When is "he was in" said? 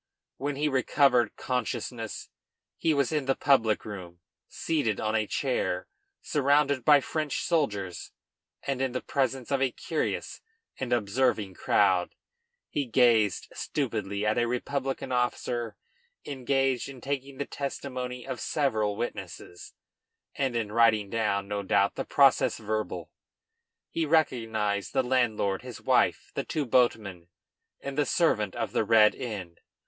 2.75-3.25